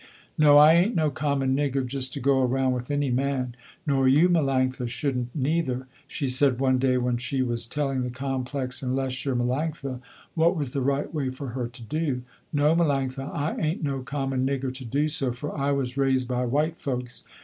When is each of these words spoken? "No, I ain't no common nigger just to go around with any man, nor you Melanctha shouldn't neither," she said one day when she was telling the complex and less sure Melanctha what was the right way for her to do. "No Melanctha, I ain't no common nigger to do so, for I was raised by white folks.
"No, 0.35 0.57
I 0.57 0.73
ain't 0.73 0.95
no 0.95 1.11
common 1.11 1.55
nigger 1.55 1.85
just 1.85 2.11
to 2.13 2.19
go 2.19 2.41
around 2.41 2.71
with 2.71 2.89
any 2.89 3.11
man, 3.11 3.53
nor 3.85 4.07
you 4.07 4.29
Melanctha 4.29 4.89
shouldn't 4.89 5.29
neither," 5.35 5.85
she 6.07 6.25
said 6.25 6.59
one 6.59 6.79
day 6.79 6.97
when 6.97 7.17
she 7.17 7.43
was 7.43 7.67
telling 7.67 8.01
the 8.01 8.09
complex 8.09 8.81
and 8.81 8.95
less 8.95 9.13
sure 9.13 9.35
Melanctha 9.35 9.99
what 10.33 10.55
was 10.57 10.71
the 10.71 10.81
right 10.81 11.13
way 11.13 11.29
for 11.29 11.49
her 11.49 11.67
to 11.67 11.83
do. 11.83 12.23
"No 12.51 12.75
Melanctha, 12.75 13.31
I 13.31 13.55
ain't 13.59 13.83
no 13.83 13.99
common 13.99 14.43
nigger 14.43 14.73
to 14.73 14.85
do 14.85 15.07
so, 15.07 15.31
for 15.33 15.55
I 15.55 15.71
was 15.71 15.97
raised 15.97 16.27
by 16.27 16.45
white 16.45 16.77
folks. 16.79 17.23